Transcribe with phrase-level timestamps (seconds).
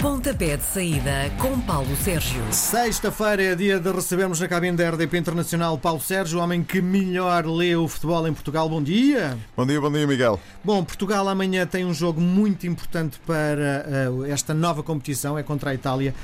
[0.00, 2.42] Pontapé de saída com Paulo Sérgio.
[2.50, 6.80] Sexta-feira é dia de recebermos na cabine da RDP Internacional Paulo Sérgio, o homem que
[6.80, 8.66] melhor lê o futebol em Portugal.
[8.66, 9.36] Bom dia.
[9.54, 10.40] Bom dia, bom dia, Miguel.
[10.64, 15.68] Bom, Portugal amanhã tem um jogo muito importante para uh, esta nova competição, é contra
[15.68, 16.14] a Itália.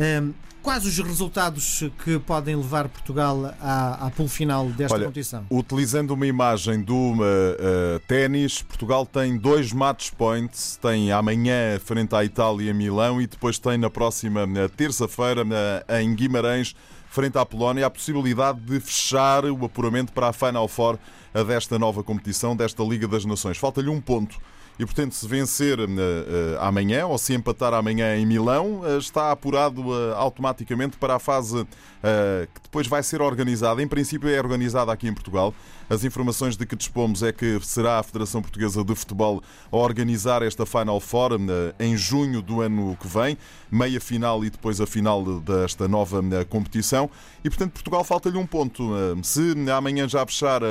[0.00, 0.32] Um,
[0.66, 5.46] Quais os resultados que podem levar Portugal à, à pool final desta Olha, competição?
[5.48, 10.76] Utilizando uma imagem do uh, uh, ténis, Portugal tem dois match points.
[10.82, 14.44] Tem amanhã frente à Itália em Milão e depois tem na próxima
[14.76, 15.44] terça-feira
[16.00, 16.74] em Guimarães
[17.10, 20.98] frente à Polónia a possibilidade de fechar o apuramento para a Final Four
[21.46, 23.56] desta nova competição, desta Liga das Nações.
[23.56, 24.36] Falta-lhe um ponto
[24.78, 29.32] e, portanto, se vencer uh, uh, amanhã ou se empatar amanhã em Milão, uh, está
[29.32, 29.82] apurado
[30.14, 31.66] automaticamente para a fase
[32.54, 33.82] que depois vai ser organizada.
[33.82, 35.52] Em princípio, é organizada aqui em Portugal.
[35.90, 40.40] As informações de que dispomos é que será a Federação Portuguesa de Futebol a organizar
[40.42, 41.32] esta Final Four
[41.80, 43.36] em junho do ano que vem,
[43.68, 47.10] meia final e depois a final desta nova competição.
[47.42, 48.92] E, portanto, Portugal falta-lhe um ponto.
[49.24, 50.62] Se amanhã já fechar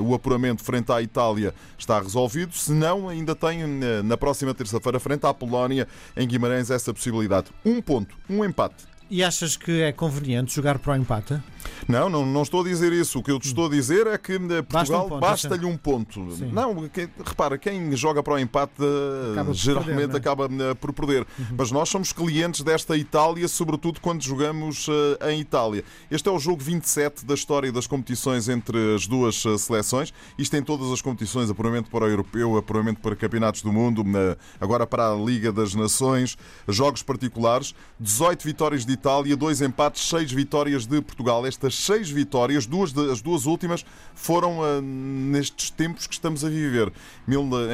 [0.00, 2.54] o apuramento frente à Itália, está resolvido.
[2.54, 3.64] Se não, ainda tem
[4.04, 7.48] na próxima terça-feira, frente à Polónia, em Guimarães, essa possibilidade.
[7.64, 8.84] Um ponto, um empate.
[9.10, 11.36] E achas que é conveniente jogar para o empate?
[11.88, 13.18] Não, não, não estou a dizer isso.
[13.18, 16.20] O que eu te estou a dizer é que eh, Portugal basta-lhe um ponto.
[16.20, 16.54] Basta um ponto.
[16.54, 20.16] Não, que, repara, quem joga para o empate eh, acaba geralmente perder, é?
[20.16, 21.26] acaba uh, por perder.
[21.36, 21.46] Uhum.
[21.58, 24.86] Mas nós somos clientes desta Itália, sobretudo quando jogamos
[25.28, 25.82] em Itália.
[26.08, 30.14] Este é o jogo 27 da história das competições entre as duas seleções.
[30.38, 34.04] Isto em todas as competições, apuramento para o Europeu, apuramento para Campeonatos do Mundo,
[34.60, 37.74] agora para a Liga das Nações, jogos particulares.
[37.98, 41.46] 18 vitórias de Itália, 2 empates, 6 vitórias de Portugal.
[41.46, 43.82] Estas 6 vitórias, duas, as duas últimas
[44.14, 46.92] foram uh, nestes tempos que estamos a viver.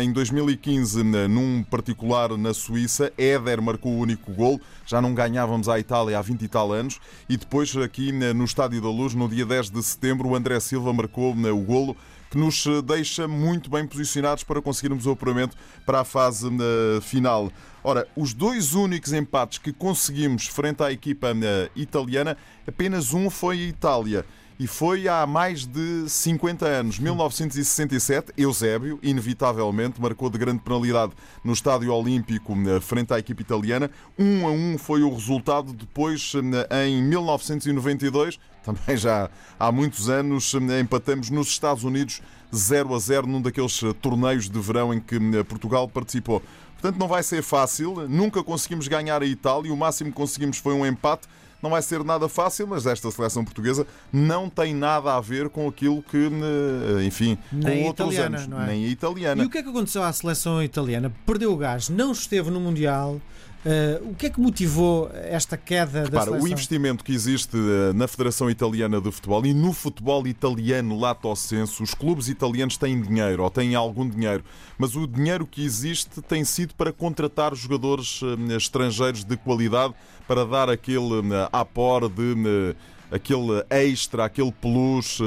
[0.01, 4.61] Em 2015, num particular na Suíça, Éder marcou o único gol.
[4.87, 7.01] Já não ganhávamos à Itália há 20 e tal anos.
[7.29, 10.93] E depois, aqui no Estádio da Luz, no dia 10 de setembro, o André Silva
[10.93, 11.97] marcou o golo
[12.31, 17.53] que nos deixa muito bem posicionados para conseguirmos o apuramento para a fase uh, final.
[17.83, 23.59] Ora, os dois únicos empates que conseguimos frente à equipa uh, italiana, apenas um foi
[23.59, 24.25] a Itália
[24.59, 28.33] e foi há mais de 50 anos, 1967.
[28.37, 31.13] Eusébio, inevitavelmente, marcou de grande penalidade
[31.45, 33.91] no Estádio Olímpico eh, frente à equipe italiana.
[34.19, 35.75] 1 um a 1 um foi o resultado.
[35.75, 36.33] Depois,
[36.71, 39.29] eh, em 1992, também já
[39.61, 42.23] há muitos anos, eh, empatamos nos Estados Unidos
[42.55, 46.43] 0 a 0 num daqueles torneios de verão em que Portugal participou.
[46.81, 48.09] Portanto, não vai ser fácil.
[48.09, 49.73] Nunca conseguimos ganhar a Itália.
[49.73, 51.27] O máximo que conseguimos foi um empate.
[51.63, 55.67] Não vai ser nada fácil, mas esta seleção portuguesa não tem nada a ver com
[55.69, 58.61] aquilo que, eh, enfim, Nem com outros italiana, anos.
[58.61, 58.67] É?
[58.67, 59.43] Nem a italiana.
[59.43, 61.13] E o que é que aconteceu à seleção italiana?
[61.25, 63.21] Perdeu o gás, não esteve no Mundial.
[63.67, 66.45] Uh, o que é que motivou esta queda Repara, da seleção?
[66.45, 71.35] O investimento que existe eh, na Federação Italiana de Futebol e no futebol italiano lato
[71.35, 74.45] senso, os clubes italianos têm dinheiro ou têm algum dinheiro,
[74.79, 78.21] mas o dinheiro que existe tem sido para contratar jogadores
[78.57, 79.95] estrangeiros de qualidade
[80.29, 81.23] para dar aquele
[81.53, 82.77] apor de
[83.11, 85.19] aquele extra, aquele plus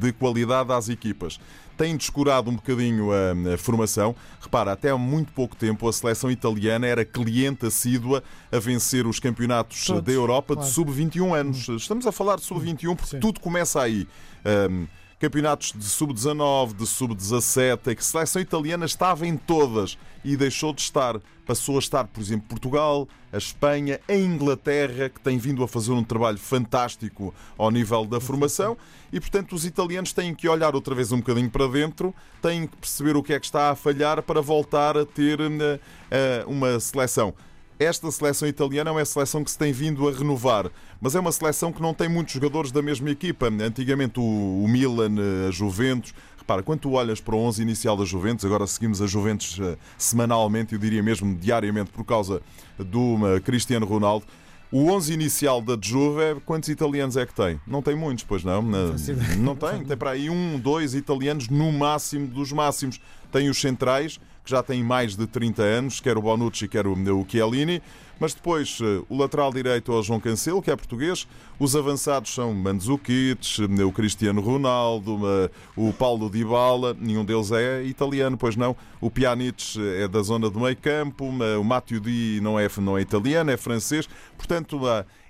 [0.00, 1.38] de qualidade às equipas
[1.76, 4.14] tem descurado um bocadinho a, a, formação.
[4.40, 9.18] Repara, até há muito pouco tempo a seleção italiana era cliente assídua a vencer os
[9.18, 10.68] campeonatos Todos, da Europa claro.
[10.68, 11.68] de sub-21 anos.
[11.68, 11.76] Hum.
[11.76, 13.20] Estamos a falar de sub-21 porque Sim.
[13.20, 14.06] tudo começa aí.
[14.70, 14.86] Um,
[15.22, 20.80] campeonatos de sub-19, de sub-17, que a seleção italiana estava em todas e deixou de
[20.80, 21.20] estar.
[21.46, 25.92] Passou a estar, por exemplo, Portugal, a Espanha, a Inglaterra, que tem vindo a fazer
[25.92, 28.76] um trabalho fantástico ao nível da formação,
[29.12, 32.76] e portanto os italianos têm que olhar outra vez um bocadinho para dentro, têm que
[32.76, 35.78] perceber o que é que está a falhar para voltar a ter uh,
[36.48, 37.32] uma seleção.
[37.82, 40.70] Esta seleção italiana é uma seleção que se tem vindo a renovar,
[41.00, 43.48] mas é uma seleção que não tem muitos jogadores da mesma equipa.
[43.48, 45.16] Antigamente o, Milan,
[45.48, 49.06] a Juventus, Repara, quando tu olhas para o 11 inicial da Juventus, agora seguimos a
[49.06, 52.42] Juventus uh, semanalmente, eu diria mesmo diariamente, por causa
[52.78, 54.26] do uh, Cristiano Ronaldo.
[54.72, 57.60] O 11 inicial da Juve, quantos italianos é que tem?
[57.66, 58.62] Não tem muitos, pois não?
[58.62, 58.94] Não,
[59.38, 59.84] não tem.
[59.84, 63.00] Tem para aí um, dois italianos no máximo dos máximos.
[63.30, 66.92] Tem os centrais, que já têm mais de 30 anos, quer o Bonucci, quer o,
[66.94, 67.82] o Chiellini.
[68.22, 71.26] Mas depois eh, o lateral direito é o João Cancelo, que é português.
[71.58, 76.96] Os avançados são Mandzukic, eh, o Cristiano Ronaldo, eh, o Paulo Dybala.
[77.00, 78.76] Nenhum deles é italiano, pois não.
[79.00, 81.24] O Pjanic é da zona do meio campo.
[81.24, 84.08] O Matteo Di não é, não é italiano, é francês.
[84.38, 84.78] Portanto,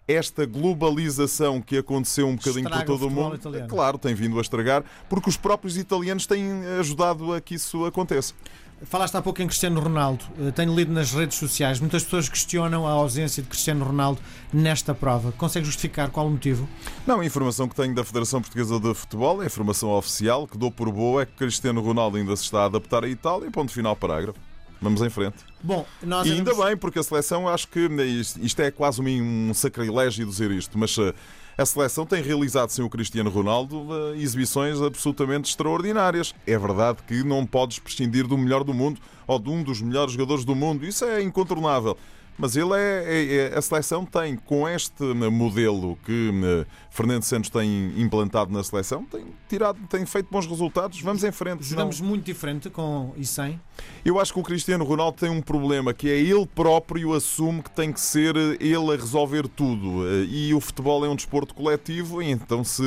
[0.06, 3.68] esta globalização que aconteceu um bocadinho Estraga por todo o, o mundo, italiano.
[3.68, 8.34] claro, tem vindo a estragar, porque os próprios italianos têm ajudado a que isso aconteça.
[8.84, 10.24] Falaste há pouco em Cristiano Ronaldo.
[10.40, 11.78] Eh, tenho lido nas redes sociais.
[11.78, 14.20] Muitas pessoas questionam a ausência de Cristiano Ronaldo
[14.52, 15.30] nesta prova.
[15.32, 16.68] Consegue justificar qual o motivo?
[17.06, 20.58] Não, a informação que tenho da Federação Portuguesa de Futebol é a informação oficial que
[20.58, 23.50] dou por boa é que Cristiano Ronaldo ainda se está a adaptar à Itália.
[23.50, 24.38] Ponto final, parágrafo.
[24.80, 25.36] Vamos em frente.
[25.62, 29.00] Bom, nós e ainda iremos- bem, porque a seleção, acho que isto, isto é quase
[29.00, 31.14] um, um sacrilégio dizer isto, mas eh,
[31.56, 36.34] a seleção tem realizado sem o Cristiano Ronaldo eh, exibições absolutamente extraordinárias.
[36.46, 40.12] É verdade que não podes prescindir do melhor do mundo ou de um dos melhores
[40.12, 41.96] jogadores do mundo, isso é incontornável.
[42.38, 47.50] Mas ele é, é- é- a seleção tem, com este modelo que eh, Fernando Santos
[47.50, 51.00] tem implantado na seleção, tem tirado, tem feito bons resultados.
[51.02, 51.62] Vamos em frente.
[51.62, 53.60] Jogamos Não- muito diferente com e sem.
[54.04, 57.70] eu acho que o Cristiano Ronaldo tem um problema que é ele próprio assume que
[57.70, 60.06] tem que ser eh, ele a resolver tudo.
[60.08, 62.82] Eh, E o futebol é um desporto coletivo, e então se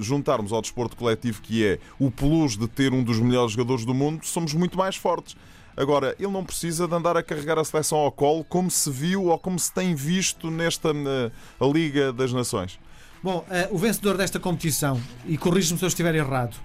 [0.00, 3.94] juntarmos ao desporto coletivo que é o plus de ter um dos melhores jogadores do
[3.94, 5.36] mundo, somos muito mais fortes.
[5.76, 9.26] Agora, ele não precisa de andar a carregar a seleção ao colo como se viu
[9.26, 11.30] ou como se tem visto nesta eh,
[11.60, 12.78] Liga das Nações.
[13.22, 16.56] Bom, eh, o vencedor desta competição, e corrijo-me se eu estiver errado,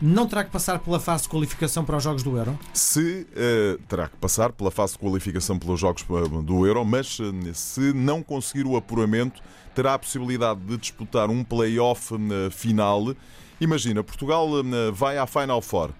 [0.00, 2.58] não terá que passar pela fase de qualificação para os Jogos do Euro?
[2.72, 6.04] se eh, terá que passar pela fase de qualificação pelos Jogos
[6.44, 7.18] do Euro, mas
[7.54, 9.42] se não conseguir o apuramento,
[9.74, 13.14] terá a possibilidade de disputar um play-off eh, final.
[13.60, 14.48] Imagina, Portugal
[14.92, 15.90] vai à Final Four.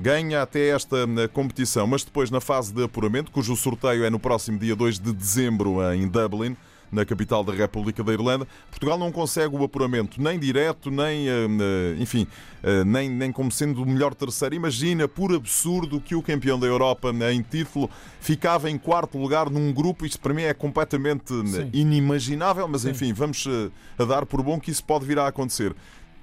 [0.00, 4.18] Ganha até esta eh, competição, mas depois na fase de apuramento, cujo sorteio é no
[4.18, 6.56] próximo dia 2 de dezembro eh, em Dublin,
[6.90, 8.46] na capital da República da Irlanda.
[8.70, 11.46] Portugal não consegue o apuramento nem direto, nem, eh,
[11.98, 12.26] enfim,
[12.86, 14.54] nem, nem como sendo o melhor terceiro.
[14.54, 19.70] Imagina, por absurdo, que o campeão da Europa em título ficava em quarto lugar num
[19.70, 20.06] grupo.
[20.06, 21.68] Isto para mim é completamente Sim.
[21.74, 22.90] inimaginável, mas Sim.
[22.90, 23.46] enfim, vamos
[23.98, 25.76] a dar por bom que isso pode vir a acontecer.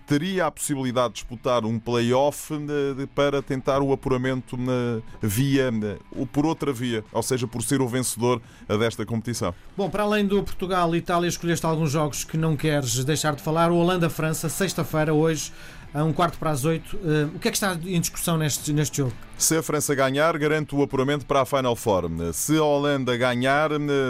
[0.06, 5.98] Teria a possibilidade de disputar um play-off eh, para tentar o apuramento na via, eh,
[6.16, 9.54] ou por outra via, ou seja, por ser o vencedor eh, desta competição.
[9.76, 13.42] Bom, para além do Portugal e Itália, escolheste alguns jogos que não queres deixar de
[13.42, 13.72] falar.
[13.72, 15.52] O Holanda-França, sexta-feira, hoje,
[15.96, 17.00] a um quarto para as oito.
[17.06, 19.14] Eh, o que é que está em discussão neste, neste jogo?
[19.38, 22.12] Se a França ganhar, garante o apuramento para a Final Four.
[22.34, 23.70] Se a Holanda ganhar,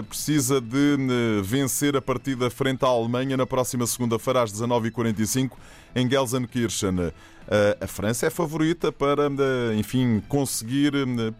[0.09, 0.97] precisa de
[1.43, 5.51] vencer a partida frente à Alemanha na próxima segunda-feira às 19h45
[5.95, 7.11] em Gelsenkirchen.
[7.79, 9.29] A França é favorita para,
[9.75, 10.91] enfim, conseguir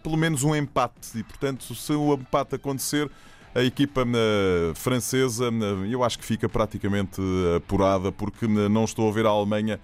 [0.02, 3.10] pelo menos um empate e, portanto, se o empate acontecer,
[3.56, 9.08] a equipa eh, francesa, eh, eu acho que fica praticamente eh, apurada, porque não estou
[9.08, 9.80] a ver a Alemanha,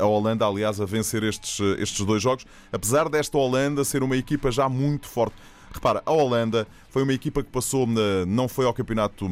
[0.00, 4.50] a Holanda, aliás, a vencer estes, estes dois jogos, apesar desta Holanda ser uma equipa
[4.50, 5.36] já muito forte.
[5.72, 7.86] Repara, a Holanda foi uma equipa que passou,
[8.26, 9.26] não foi ao Campeonato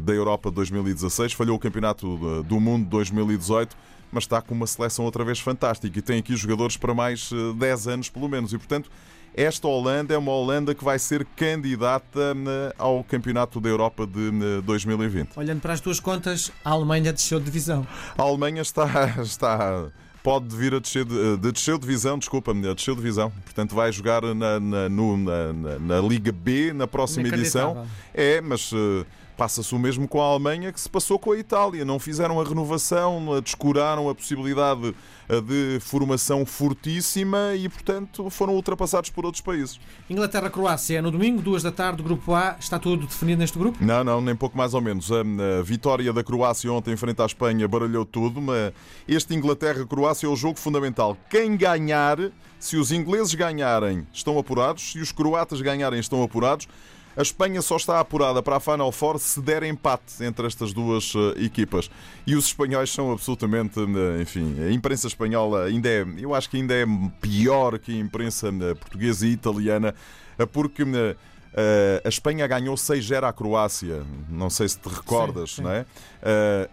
[0.00, 3.74] da Europa 2016, falhou o Campeonato do Mundo 2018,
[4.12, 7.52] mas está com uma seleção outra vez fantástica e tem aqui jogadores para mais eh,
[7.58, 8.90] 10 anos, pelo menos, e portanto.
[9.36, 14.28] Esta Holanda é uma Holanda que vai ser candidata eh, ao Campeonato da Europa de
[14.28, 15.36] eh, 2020.
[15.36, 17.86] Olhando para as tuas contas, a Alemanha desceu de divisão.
[18.16, 18.86] A Alemanha está,
[19.20, 19.88] está
[20.22, 23.30] pode vir a descer de, de desceu de divisão, desculpa-me, desceu de divisão.
[23.44, 27.86] Portanto, vai jogar na, na, no- na- na- Liga B na próxima edição.
[28.14, 29.04] É, mas eh,
[29.36, 31.84] passa-se o mesmo com a Alemanha que se passou com a Itália.
[31.84, 34.94] Não fizeram a renovação, descuraram a possibilidade
[35.28, 39.78] eh, de formação fortíssima e, portanto, foram ultrapassados por outros países.
[40.08, 42.56] Inglaterra-Croácia no domingo, duas da tarde, grupo A.
[42.58, 43.78] Está tudo definido neste grupo?
[43.84, 45.10] Não, não, nem pouco mais ou menos.
[45.12, 48.72] A, a vitória da Croácia ontem frente à Espanha baralhou tudo, mas
[49.06, 51.16] este Inglaterra-Croácia é o jogo fundamental.
[51.28, 52.18] Quem ganhar,
[52.58, 56.68] se os ingleses ganharem, estão apurados, se os croatas ganharem, estão apurados.
[57.16, 61.14] A Espanha só está apurada para a Final Four se der empate entre estas duas
[61.16, 61.90] eh, equipas.
[62.26, 66.58] E os espanhóis são absolutamente, eh, enfim, a imprensa espanhola ainda é, eu acho que
[66.58, 66.84] ainda é
[67.18, 69.94] pior que a imprensa eh, portuguesa e italiana,
[70.52, 70.82] porque
[72.04, 74.02] a Espanha ganhou 6-0 à Croácia.
[74.28, 75.62] Não sei se te recordas, Sim, sim.
[75.62, 75.86] não é?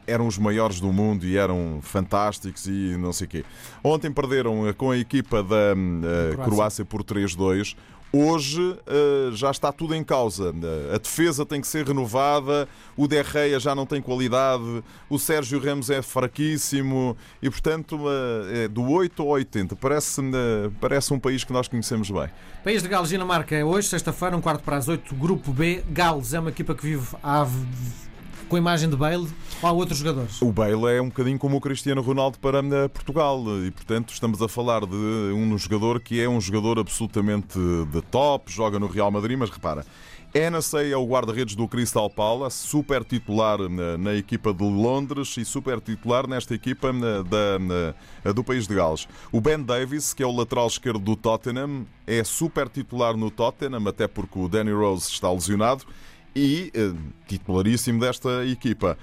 [0.05, 3.45] Eram os maiores do mundo e eram fantásticos e não sei o quê.
[3.81, 6.01] Ontem perderam com a equipa da hum,
[6.33, 6.43] Croácia.
[6.43, 7.77] Croácia por 3-2.
[8.15, 10.53] Hoje eh, já está tudo em causa.
[10.93, 15.89] A defesa tem que ser renovada, o Derreia já não tem qualidade, o Sérgio Ramos
[15.89, 19.75] é fraquíssimo e, portanto, eh, é do 8 ao 80.
[19.75, 22.29] Parece, eh, parece um país que nós conhecemos bem.
[22.63, 25.83] País de Gales, Dinamarca é hoje, sexta-feira, um quarto para as oito, grupo B.
[25.89, 27.47] Gales é uma equipa que vive à,
[28.47, 29.27] com a imagem de Bale
[29.61, 30.41] ou há outros jogadores?
[30.41, 34.41] O Bale é um bocadinho como o Cristiano Ronaldo para eh, Portugal e, portanto, estamos
[34.41, 37.57] a falar de um jogador que é um jogador absolutamente
[37.91, 39.85] de top, joga no Real Madrid, mas repara,
[40.35, 45.45] Hennessy é o guarda-redes do Crystal Palace, super titular na, na, equipa de Londres e
[45.45, 49.07] super titular nesta equipa na, da, na, do país de Gales.
[49.31, 53.87] O Ben Davis, que é o lateral esquerdo do Tottenham, é super titular no Tottenham,
[53.87, 55.85] até porque o Danny Rose está lesionado,
[56.35, 56.93] e eh,
[57.27, 58.97] titularíssimo desta equipa.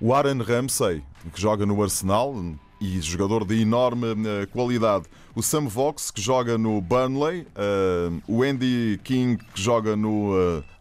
[0.00, 2.34] O Aaron Ramsey, que joga no Arsenal,
[2.80, 5.06] e jogador de enorme uh, qualidade.
[5.34, 10.32] O Sam Vox, que joga no Burnley, uh, o Andy King, que joga no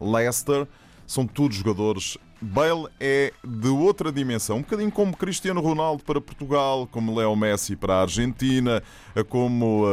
[0.02, 0.68] Leicester,
[1.08, 2.18] são todos jogadores.
[2.44, 7.76] Bale é de outra dimensão, um bocadinho como Cristiano Ronaldo para Portugal, como Leo Messi
[7.76, 8.84] para a Argentina,
[9.30, 9.86] como,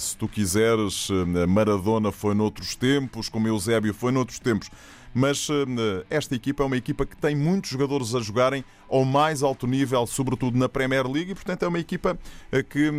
[0.00, 1.08] se tu quiseres,
[1.48, 4.68] Maradona foi noutros tempos, como Eusébio foi noutros tempos
[5.14, 9.42] mas eh, esta equipa é uma equipa que tem muitos jogadores a jogarem ao mais
[9.42, 12.18] alto nível, sobretudo na Premier League, e portanto é uma equipa
[12.50, 12.90] eh, que,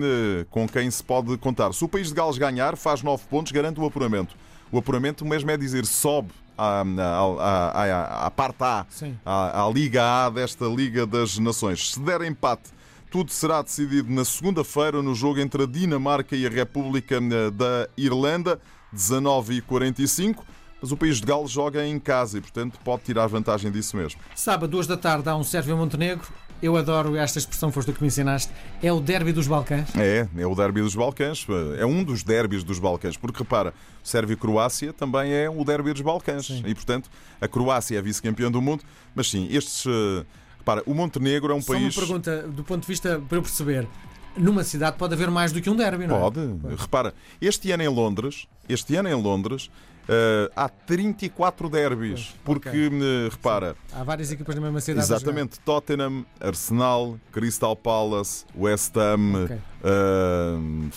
[0.50, 1.74] com quem se pode contar.
[1.74, 4.36] Se o país de Gales ganhar, faz 9 pontos, garante o apuramento.
[4.74, 8.88] O apuramento mesmo é dizer sobe à, à, à, à parte A,
[9.24, 11.92] à, à Liga A desta Liga das Nações.
[11.92, 12.72] Se der empate,
[13.12, 18.60] tudo será decidido na segunda-feira no jogo entre a Dinamarca e a República da Irlanda,
[18.92, 20.38] 19h45
[20.84, 24.20] mas o país de Gales joga em casa e, portanto, pode tirar vantagem disso mesmo.
[24.36, 26.28] Sábado, duas da tarde, há um Sérvia-Montenegro.
[26.64, 28.50] Eu adoro esta expressão, foste tu que me ensinaste.
[28.82, 29.94] É o derby dos Balcãs?
[29.98, 31.46] É, é o derby dos Balcãs.
[31.78, 33.18] É um dos derbys dos Balcãs.
[33.18, 36.46] Porque repara, Sérvia-Croácia também é o derby dos Balcãs.
[36.46, 36.64] Sim.
[36.66, 37.10] E, portanto,
[37.42, 38.82] a Croácia é vice-campeã do mundo.
[39.14, 39.86] Mas sim, estes.
[39.86, 40.26] Eh,
[40.58, 41.98] repara, o Montenegro é um Só país.
[41.98, 43.86] Uma pergunta, do ponto de vista para eu perceber.
[44.38, 46.20] Numa cidade pode haver mais do que um derby, não é?
[46.22, 46.40] Pode.
[46.78, 49.70] Repara, este ano em Londres, este ano em Londres,
[50.04, 52.88] Uh, há 34 derbys, porque, okay.
[52.88, 53.76] uh, repara.
[53.94, 55.06] Há várias equipas na mesma cidade.
[55.06, 55.60] Exatamente.
[55.62, 59.58] Tottenham, Arsenal, Crystal Palace, West Ham, okay.
[59.84, 60.92] uh,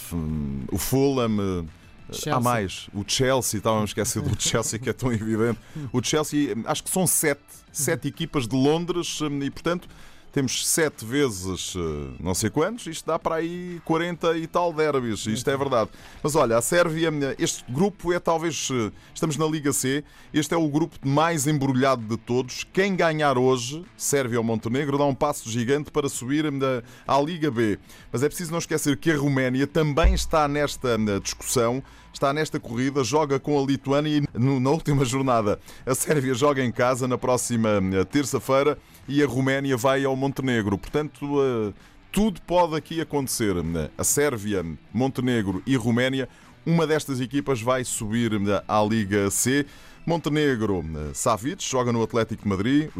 [0.72, 1.66] o Fulham.
[2.12, 2.34] Chelsea.
[2.34, 2.88] Há mais.
[2.94, 5.58] O Chelsea, estava a esquecer do Chelsea que é tão evidente.
[5.92, 9.88] O Chelsea, acho que são sete, sete equipas de Londres e, portanto,
[10.36, 15.24] temos sete vezes eh, não sei quantos, isto dá para aí 40 e tal derbys,
[15.24, 15.88] isto é verdade.
[16.22, 20.56] Mas olha, a Sérvia, este grupo é talvez, eh, estamos na Liga C, este é
[20.58, 22.64] o grupo mais embrulhado de todos.
[22.70, 27.50] Quem ganhar hoje, Sérvia ou Montenegro, dá um passo gigante para subir eh, à Liga
[27.50, 27.78] B.
[28.12, 31.82] Mas é preciso não esquecer que a Roménia também está nesta discussão
[32.16, 36.72] está nesta corrida, joga com a Lituânia e na última jornada a Sérvia joga em
[36.72, 37.68] casa na próxima
[38.10, 38.78] terça-feira
[39.08, 40.76] e a Roménia vai ao Montenegro.
[40.78, 41.74] Portanto, uh,
[42.10, 43.54] tudo pode aqui acontecer.
[43.96, 46.28] A Sérvia, Montenegro e Roménia,
[46.64, 48.32] uma destas equipas vai subir
[48.66, 49.66] à Liga C.
[50.04, 50.84] Montenegro,
[51.14, 52.90] Savic joga no Atlético de Madrid,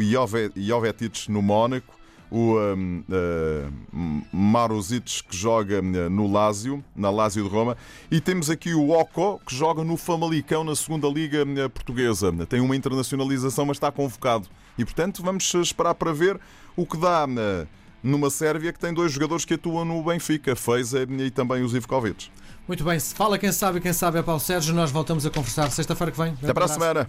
[0.56, 1.96] Jovetic no Mónaco,
[2.30, 7.76] o um, uh, Maruzic que joga no Lazio, na Lazio de Roma,
[8.10, 12.32] e temos aqui o Oco que joga no Famalicão na segunda liga portuguesa.
[12.46, 14.48] Tem uma internacionalização, mas está convocado.
[14.78, 16.38] E portanto vamos esperar para ver
[16.76, 17.26] o que dá
[18.02, 22.30] numa Sérvia que tem dois jogadores que atuam no Benfica, Feiza e também o Zivkovic.
[22.68, 25.70] Muito bem, se fala quem sabe, quem sabe é Paulo Sérgio, nós voltamos a conversar
[25.70, 26.32] sexta-feira que vem.
[26.32, 27.08] Até para a semana.